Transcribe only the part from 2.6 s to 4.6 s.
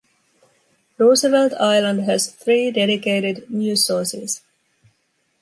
dedicated news sources.